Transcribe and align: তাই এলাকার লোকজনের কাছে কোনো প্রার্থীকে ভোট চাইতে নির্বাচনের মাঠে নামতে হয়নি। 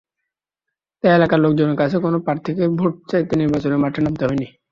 তাই 1.03 1.11
এলাকার 1.13 1.39
লোকজনের 1.45 1.77
কাছে 1.81 1.97
কোনো 2.05 2.17
প্রার্থীকে 2.25 2.63
ভোট 2.79 2.93
চাইতে 3.11 3.33
নির্বাচনের 3.41 3.81
মাঠে 3.83 3.99
নামতে 4.01 4.23
হয়নি। 4.27 4.47